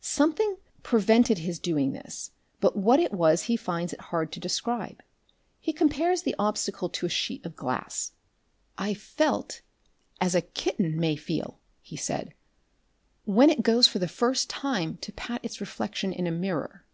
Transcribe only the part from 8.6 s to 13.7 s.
"I felt as a kitten may feel," he said, "when it